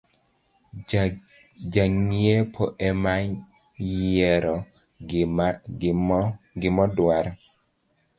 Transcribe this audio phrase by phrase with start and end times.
[1.71, 4.55] Jang’iepo emayiero
[6.61, 7.31] gimodwaro